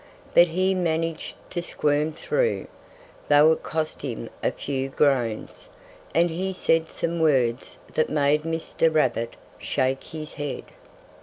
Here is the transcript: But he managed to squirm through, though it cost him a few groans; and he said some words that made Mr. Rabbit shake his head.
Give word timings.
But 0.33 0.47
he 0.47 0.73
managed 0.73 1.35
to 1.51 1.61
squirm 1.61 2.13
through, 2.13 2.65
though 3.29 3.51
it 3.51 3.61
cost 3.61 4.01
him 4.01 4.31
a 4.41 4.49
few 4.51 4.89
groans; 4.89 5.69
and 6.15 6.31
he 6.31 6.53
said 6.53 6.87
some 6.89 7.19
words 7.19 7.77
that 7.93 8.09
made 8.09 8.41
Mr. 8.41 8.91
Rabbit 8.91 9.35
shake 9.59 10.05
his 10.05 10.33
head. 10.33 10.63